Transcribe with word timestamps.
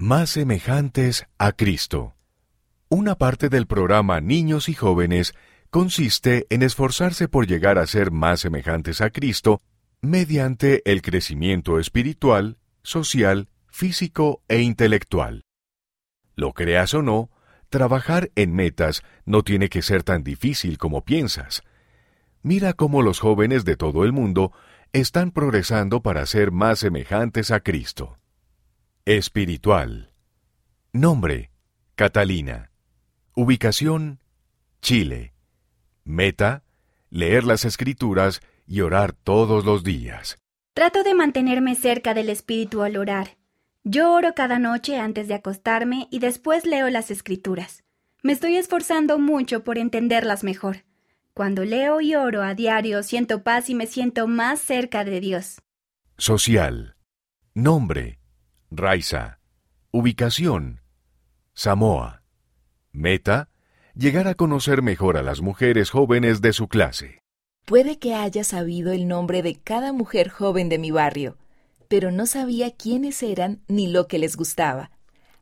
Más 0.00 0.30
semejantes 0.30 1.26
a 1.38 1.50
Cristo. 1.50 2.14
Una 2.88 3.16
parte 3.16 3.48
del 3.48 3.66
programa 3.66 4.20
Niños 4.20 4.68
y 4.68 4.74
Jóvenes 4.74 5.34
consiste 5.70 6.46
en 6.50 6.62
esforzarse 6.62 7.26
por 7.26 7.48
llegar 7.48 7.78
a 7.78 7.86
ser 7.88 8.12
más 8.12 8.38
semejantes 8.38 9.00
a 9.00 9.10
Cristo 9.10 9.60
mediante 10.00 10.88
el 10.88 11.02
crecimiento 11.02 11.80
espiritual, 11.80 12.58
social, 12.84 13.48
físico 13.66 14.40
e 14.46 14.62
intelectual. 14.62 15.42
Lo 16.36 16.52
creas 16.52 16.94
o 16.94 17.02
no, 17.02 17.32
trabajar 17.68 18.30
en 18.36 18.54
metas 18.54 19.02
no 19.24 19.42
tiene 19.42 19.68
que 19.68 19.82
ser 19.82 20.04
tan 20.04 20.22
difícil 20.22 20.78
como 20.78 21.04
piensas. 21.04 21.64
Mira 22.40 22.72
cómo 22.72 23.02
los 23.02 23.18
jóvenes 23.18 23.64
de 23.64 23.74
todo 23.74 24.04
el 24.04 24.12
mundo 24.12 24.52
están 24.92 25.32
progresando 25.32 26.02
para 26.02 26.24
ser 26.26 26.52
más 26.52 26.78
semejantes 26.78 27.50
a 27.50 27.58
Cristo. 27.58 28.16
Espiritual. 29.08 30.10
Nombre. 30.92 31.50
Catalina. 31.94 32.70
Ubicación. 33.34 34.20
Chile. 34.82 35.32
Meta. 36.04 36.62
Leer 37.08 37.44
las 37.44 37.64
escrituras 37.64 38.42
y 38.66 38.82
orar 38.82 39.14
todos 39.14 39.64
los 39.64 39.82
días. 39.82 40.36
Trato 40.74 41.04
de 41.04 41.14
mantenerme 41.14 41.74
cerca 41.74 42.12
del 42.12 42.28
Espíritu 42.28 42.82
al 42.82 42.98
orar. 42.98 43.38
Yo 43.82 44.12
oro 44.12 44.34
cada 44.34 44.58
noche 44.58 44.98
antes 44.98 45.26
de 45.26 45.32
acostarme 45.32 46.06
y 46.10 46.18
después 46.18 46.66
leo 46.66 46.90
las 46.90 47.10
escrituras. 47.10 47.84
Me 48.22 48.34
estoy 48.34 48.56
esforzando 48.56 49.18
mucho 49.18 49.64
por 49.64 49.78
entenderlas 49.78 50.44
mejor. 50.44 50.84
Cuando 51.32 51.64
leo 51.64 52.02
y 52.02 52.14
oro 52.14 52.42
a 52.42 52.52
diario 52.52 53.02
siento 53.02 53.42
paz 53.42 53.70
y 53.70 53.74
me 53.74 53.86
siento 53.86 54.26
más 54.26 54.60
cerca 54.60 55.02
de 55.04 55.20
Dios. 55.20 55.62
Social. 56.18 56.94
Nombre. 57.54 58.18
Raiza. 58.70 59.38
Ubicación. 59.92 60.82
Samoa. 61.54 62.22
Meta. 62.92 63.48
Llegar 63.94 64.28
a 64.28 64.34
conocer 64.34 64.82
mejor 64.82 65.16
a 65.16 65.22
las 65.22 65.40
mujeres 65.40 65.88
jóvenes 65.88 66.42
de 66.42 66.52
su 66.52 66.68
clase. 66.68 67.22
Puede 67.64 67.98
que 67.98 68.14
haya 68.14 68.44
sabido 68.44 68.92
el 68.92 69.08
nombre 69.08 69.42
de 69.42 69.54
cada 69.54 69.94
mujer 69.94 70.28
joven 70.28 70.68
de 70.68 70.78
mi 70.78 70.90
barrio, 70.90 71.38
pero 71.88 72.10
no 72.10 72.26
sabía 72.26 72.70
quiénes 72.70 73.22
eran 73.22 73.62
ni 73.68 73.86
lo 73.86 74.06
que 74.06 74.18
les 74.18 74.36
gustaba. 74.36 74.90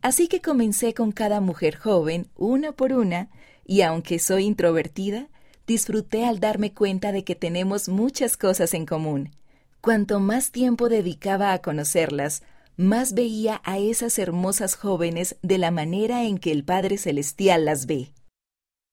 Así 0.00 0.26
que 0.26 0.40
comencé 0.40 0.94
con 0.94 1.12
cada 1.12 1.42
mujer 1.42 1.76
joven, 1.76 2.30
una 2.36 2.72
por 2.72 2.94
una, 2.94 3.28
y 3.66 3.82
aunque 3.82 4.18
soy 4.18 4.46
introvertida, 4.46 5.28
disfruté 5.66 6.24
al 6.24 6.40
darme 6.40 6.72
cuenta 6.72 7.12
de 7.12 7.22
que 7.22 7.34
tenemos 7.34 7.90
muchas 7.90 8.38
cosas 8.38 8.72
en 8.72 8.86
común. 8.86 9.36
Cuanto 9.82 10.20
más 10.20 10.52
tiempo 10.52 10.88
dedicaba 10.88 11.52
a 11.52 11.60
conocerlas, 11.60 12.42
más 12.80 13.12
veía 13.12 13.60
a 13.64 13.76
esas 13.76 14.18
hermosas 14.18 14.74
jóvenes 14.74 15.36
de 15.42 15.58
la 15.58 15.70
manera 15.70 16.24
en 16.24 16.38
que 16.38 16.50
el 16.50 16.64
Padre 16.64 16.96
Celestial 16.96 17.66
las 17.66 17.84
ve. 17.84 18.14